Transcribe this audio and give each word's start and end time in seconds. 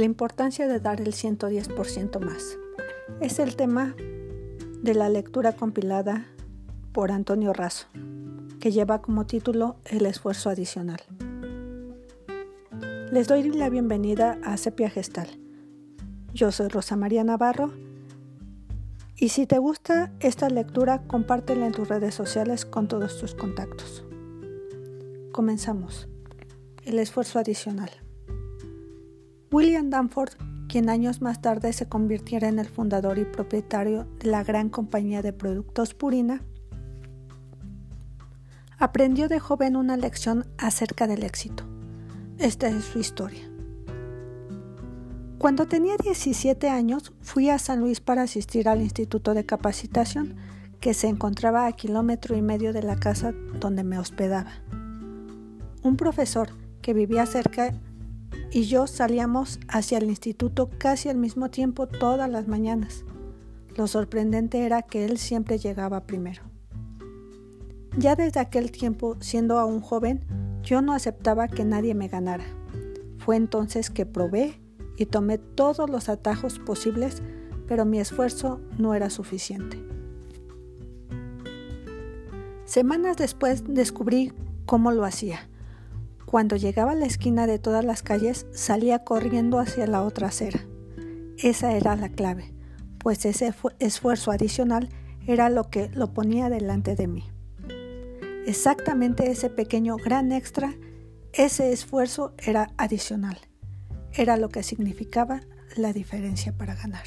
La 0.00 0.06
importancia 0.06 0.66
de 0.66 0.80
dar 0.80 1.02
el 1.02 1.12
110% 1.12 2.20
más. 2.20 2.56
Es 3.20 3.38
el 3.38 3.54
tema 3.54 3.94
de 4.82 4.94
la 4.94 5.10
lectura 5.10 5.52
compilada 5.52 6.26
por 6.92 7.12
Antonio 7.12 7.52
Razo, 7.52 7.86
que 8.60 8.72
lleva 8.72 9.02
como 9.02 9.26
título 9.26 9.76
El 9.84 10.06
esfuerzo 10.06 10.48
adicional. 10.48 11.00
Les 13.12 13.28
doy 13.28 13.50
la 13.50 13.68
bienvenida 13.68 14.38
a 14.42 14.56
Sepia 14.56 14.88
Gestal. 14.88 15.38
Yo 16.32 16.50
soy 16.50 16.68
Rosa 16.68 16.96
María 16.96 17.22
Navarro 17.22 17.70
y 19.18 19.28
si 19.28 19.44
te 19.44 19.58
gusta 19.58 20.14
esta 20.20 20.48
lectura, 20.48 21.02
compártela 21.08 21.66
en 21.66 21.72
tus 21.72 21.88
redes 21.90 22.14
sociales 22.14 22.64
con 22.64 22.88
todos 22.88 23.18
tus 23.20 23.34
contactos. 23.34 24.02
Comenzamos. 25.30 26.08
El 26.86 26.98
esfuerzo 26.98 27.38
adicional. 27.38 27.90
William 29.52 29.90
Danford, 29.90 30.30
quien 30.68 30.88
años 30.88 31.20
más 31.20 31.42
tarde 31.42 31.72
se 31.72 31.88
convirtiera 31.88 32.46
en 32.46 32.60
el 32.60 32.68
fundador 32.68 33.18
y 33.18 33.24
propietario 33.24 34.06
de 34.20 34.30
la 34.30 34.44
gran 34.44 34.68
compañía 34.68 35.22
de 35.22 35.32
productos 35.32 35.92
Purina, 35.92 36.44
aprendió 38.78 39.26
de 39.26 39.40
joven 39.40 39.74
una 39.74 39.96
lección 39.96 40.46
acerca 40.56 41.08
del 41.08 41.24
éxito. 41.24 41.64
Esta 42.38 42.68
es 42.68 42.84
su 42.84 43.00
historia. 43.00 43.42
Cuando 45.38 45.66
tenía 45.66 45.96
17 45.96 46.68
años 46.68 47.12
fui 47.20 47.50
a 47.50 47.58
San 47.58 47.80
Luis 47.80 48.00
para 48.00 48.22
asistir 48.22 48.68
al 48.68 48.82
Instituto 48.82 49.34
de 49.34 49.46
Capacitación 49.46 50.36
que 50.78 50.94
se 50.94 51.08
encontraba 51.08 51.66
a 51.66 51.72
kilómetro 51.72 52.36
y 52.36 52.42
medio 52.42 52.72
de 52.72 52.84
la 52.84 52.94
casa 52.94 53.32
donde 53.58 53.82
me 53.82 53.98
hospedaba. 53.98 54.52
Un 55.82 55.96
profesor 55.96 56.50
que 56.82 56.94
vivía 56.94 57.26
cerca 57.26 57.74
y 58.52 58.64
yo 58.64 58.86
salíamos 58.86 59.60
hacia 59.68 59.98
el 59.98 60.08
instituto 60.08 60.70
casi 60.78 61.08
al 61.08 61.16
mismo 61.16 61.50
tiempo 61.50 61.86
todas 61.86 62.28
las 62.28 62.48
mañanas. 62.48 63.04
Lo 63.76 63.86
sorprendente 63.86 64.64
era 64.66 64.82
que 64.82 65.04
él 65.04 65.18
siempre 65.18 65.58
llegaba 65.58 66.06
primero. 66.06 66.42
Ya 67.96 68.16
desde 68.16 68.40
aquel 68.40 68.70
tiempo, 68.70 69.16
siendo 69.20 69.58
aún 69.58 69.80
joven, 69.80 70.24
yo 70.62 70.82
no 70.82 70.92
aceptaba 70.92 71.48
que 71.48 71.64
nadie 71.64 71.94
me 71.94 72.08
ganara. 72.08 72.44
Fue 73.18 73.36
entonces 73.36 73.90
que 73.90 74.06
probé 74.06 74.60
y 74.96 75.06
tomé 75.06 75.38
todos 75.38 75.88
los 75.88 76.08
atajos 76.08 76.58
posibles, 76.58 77.22
pero 77.66 77.84
mi 77.84 78.00
esfuerzo 78.00 78.60
no 78.78 78.94
era 78.94 79.10
suficiente. 79.10 79.82
Semanas 82.64 83.16
después 83.16 83.64
descubrí 83.66 84.32
cómo 84.66 84.92
lo 84.92 85.04
hacía. 85.04 85.48
Cuando 86.30 86.56
llegaba 86.56 86.92
a 86.92 86.94
la 86.94 87.06
esquina 87.06 87.46
de 87.46 87.58
todas 87.58 87.84
las 87.84 88.02
calles, 88.02 88.46
salía 88.52 89.00
corriendo 89.00 89.58
hacia 89.58 89.86
la 89.86 90.02
otra 90.02 90.28
acera. 90.28 90.60
Esa 91.38 91.72
era 91.72 91.96
la 91.96 92.08
clave, 92.08 92.54
pues 92.98 93.24
ese 93.24 93.52
esfuerzo 93.80 94.30
adicional 94.30 94.88
era 95.26 95.50
lo 95.50 95.70
que 95.70 95.88
lo 95.88 96.12
ponía 96.12 96.48
delante 96.48 96.94
de 96.94 97.08
mí. 97.08 97.24
Exactamente 98.46 99.30
ese 99.30 99.50
pequeño 99.50 99.96
gran 99.96 100.30
extra, 100.32 100.74
ese 101.32 101.72
esfuerzo 101.72 102.34
era 102.38 102.68
adicional 102.76 103.38
era 104.12 104.36
lo 104.36 104.48
que 104.48 104.62
significaba 104.62 105.40
la 105.76 105.92
diferencia 105.92 106.52
para 106.52 106.74
ganar. 106.74 107.04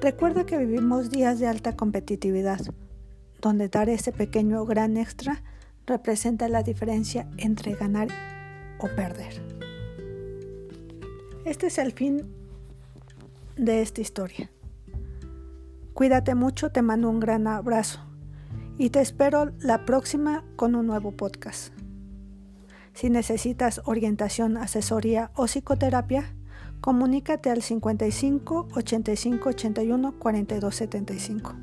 Recuerda 0.00 0.46
que 0.46 0.58
vivimos 0.58 1.10
días 1.10 1.38
de 1.38 1.46
alta 1.46 1.76
competitividad, 1.76 2.60
donde 3.40 3.68
dar 3.68 3.88
ese 3.88 4.12
pequeño 4.12 4.64
gran 4.64 4.96
extra 4.96 5.42
representa 5.90 6.48
la 6.48 6.62
diferencia 6.62 7.28
entre 7.36 7.74
ganar 7.74 8.08
o 8.78 8.86
perder. 8.86 9.42
Este 11.44 11.66
es 11.66 11.78
el 11.78 11.90
fin 11.92 12.32
de 13.56 13.82
esta 13.82 14.00
historia. 14.00 14.50
Cuídate 15.92 16.36
mucho, 16.36 16.70
te 16.70 16.80
mando 16.80 17.10
un 17.10 17.18
gran 17.18 17.48
abrazo 17.48 17.98
y 18.78 18.90
te 18.90 19.00
espero 19.00 19.50
la 19.58 19.84
próxima 19.84 20.44
con 20.54 20.76
un 20.76 20.86
nuevo 20.86 21.10
podcast. 21.10 21.74
Si 22.94 23.10
necesitas 23.10 23.82
orientación, 23.84 24.58
asesoría 24.58 25.32
o 25.34 25.46
psicoterapia, 25.46 26.36
comunícate 26.80 27.50
al 27.50 27.62
55 27.62 28.68
85 28.76 29.48
81 29.48 30.18
42 30.20 30.74
75. 30.74 31.54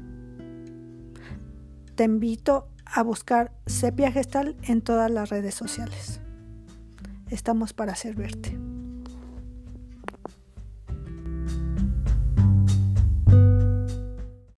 Te 1.95 2.03
invito 2.03 2.67
a 2.93 3.03
buscar 3.03 3.51
Sepia 3.65 4.11
Gestal 4.11 4.55
en 4.63 4.81
todas 4.81 5.11
las 5.11 5.29
redes 5.29 5.55
sociales. 5.55 6.21
Estamos 7.29 7.73
para 7.73 7.95
servirte. 7.95 8.66